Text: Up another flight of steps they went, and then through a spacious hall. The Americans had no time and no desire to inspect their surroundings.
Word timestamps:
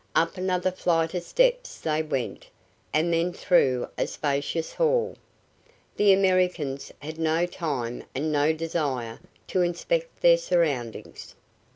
Up 0.15 0.35
another 0.35 0.71
flight 0.71 1.13
of 1.13 1.21
steps 1.21 1.79
they 1.79 2.01
went, 2.01 2.47
and 2.91 3.13
then 3.13 3.31
through 3.31 3.87
a 3.99 4.07
spacious 4.07 4.73
hall. 4.73 5.15
The 5.95 6.11
Americans 6.11 6.91
had 7.01 7.19
no 7.19 7.45
time 7.45 8.05
and 8.15 8.31
no 8.31 8.51
desire 8.51 9.19
to 9.49 9.61
inspect 9.61 10.21
their 10.21 10.37
surroundings. 10.37 11.35